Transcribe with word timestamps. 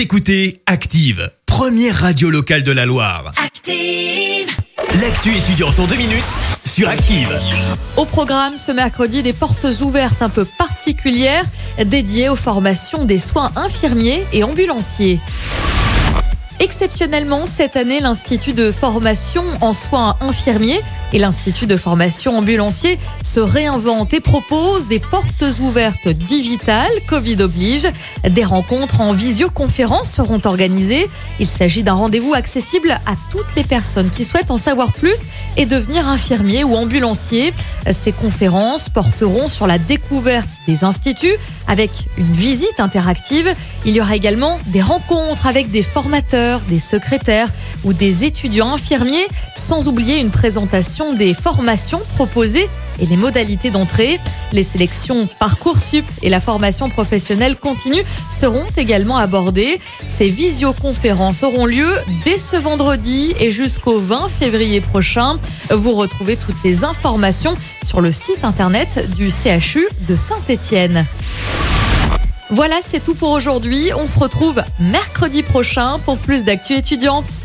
Vous 0.00 0.04
écoutez 0.04 0.62
Active, 0.64 1.30
première 1.44 1.94
radio 1.94 2.30
locale 2.30 2.62
de 2.62 2.72
la 2.72 2.86
Loire. 2.86 3.34
Active. 3.36 4.48
L'actu 4.98 5.36
étudiante 5.36 5.78
en 5.78 5.86
deux 5.86 5.96
minutes 5.96 6.24
sur 6.64 6.88
Active. 6.88 7.38
Au 7.98 8.06
programme 8.06 8.56
ce 8.56 8.72
mercredi, 8.72 9.22
des 9.22 9.34
portes 9.34 9.66
ouvertes 9.82 10.22
un 10.22 10.30
peu 10.30 10.46
particulières 10.56 11.44
dédiées 11.84 12.30
aux 12.30 12.36
formations 12.36 13.04
des 13.04 13.18
soins 13.18 13.52
infirmiers 13.56 14.24
et 14.32 14.42
ambulanciers. 14.42 15.20
Exceptionnellement, 16.60 17.44
cette 17.44 17.76
année, 17.76 18.00
l'Institut 18.00 18.54
de 18.54 18.72
formation 18.72 19.44
en 19.60 19.74
soins 19.74 20.16
infirmiers 20.22 20.80
et 21.12 21.18
l'Institut 21.18 21.66
de 21.66 21.76
formation 21.76 22.38
ambulancier 22.38 22.98
se 23.22 23.40
réinventent 23.40 24.14
et 24.14 24.20
proposent 24.20 24.88
des 24.88 24.98
portes 24.98 25.44
ouvertes 25.60 26.08
digitales, 26.08 26.92
Covid 27.06 27.42
oblige. 27.42 27.88
Des 28.28 28.44
rencontres 28.44 29.00
en 29.00 29.12
visioconférence 29.12 30.10
seront 30.10 30.40
organisées. 30.44 31.08
Il 31.38 31.46
s'agit 31.46 31.82
d'un 31.82 31.94
rendez-vous 31.94 32.34
accessible 32.34 32.92
à 33.06 33.14
toutes 33.30 33.54
les 33.56 33.64
personnes 33.64 34.10
qui 34.10 34.24
souhaitent 34.24 34.50
en 34.50 34.58
savoir 34.58 34.92
plus 34.92 35.20
et 35.56 35.66
devenir 35.66 36.08
infirmier 36.08 36.64
ou 36.64 36.74
ambulancier. 36.74 37.52
Ces 37.90 38.12
conférences 38.12 38.88
porteront 38.88 39.48
sur 39.48 39.66
la 39.66 39.78
découverte 39.78 40.48
des 40.66 40.84
instituts 40.84 41.36
avec 41.66 41.90
une 42.18 42.32
visite 42.32 42.78
interactive. 42.78 43.54
Il 43.84 43.94
y 43.94 44.00
aura 44.00 44.16
également 44.16 44.58
des 44.66 44.82
rencontres 44.82 45.46
avec 45.46 45.70
des 45.70 45.82
formateurs, 45.82 46.60
des 46.68 46.78
secrétaires 46.78 47.48
ou 47.84 47.92
des 47.92 48.24
étudiants 48.24 48.74
infirmiers, 48.74 49.26
sans 49.56 49.88
oublier 49.88 50.18
une 50.18 50.30
présentation 50.30 50.99
des 51.14 51.34
formations 51.34 52.02
proposées 52.14 52.68
et 53.00 53.06
les 53.06 53.16
modalités 53.16 53.70
d'entrée. 53.70 54.20
Les 54.52 54.62
sélections 54.62 55.28
Parcoursup 55.38 56.04
et 56.22 56.28
la 56.28 56.40
formation 56.40 56.90
professionnelle 56.90 57.56
continue 57.56 58.02
seront 58.28 58.66
également 58.76 59.16
abordées. 59.16 59.80
Ces 60.06 60.28
visioconférences 60.28 61.42
auront 61.42 61.66
lieu 61.66 61.90
dès 62.24 62.38
ce 62.38 62.56
vendredi 62.56 63.34
et 63.40 63.50
jusqu'au 63.50 63.98
20 63.98 64.28
février 64.28 64.80
prochain. 64.80 65.38
Vous 65.70 65.94
retrouvez 65.94 66.36
toutes 66.36 66.62
les 66.64 66.84
informations 66.84 67.56
sur 67.82 68.00
le 68.00 68.12
site 68.12 68.44
internet 68.44 69.10
du 69.16 69.30
CHU 69.30 69.88
de 70.06 70.16
Saint-Étienne. 70.16 71.06
Voilà, 72.50 72.76
c'est 72.86 73.02
tout 73.02 73.14
pour 73.14 73.30
aujourd'hui. 73.30 73.90
On 73.96 74.06
se 74.06 74.18
retrouve 74.18 74.62
mercredi 74.78 75.42
prochain 75.42 75.98
pour 76.04 76.18
plus 76.18 76.44
d'actu 76.44 76.74
étudiantes. 76.74 77.44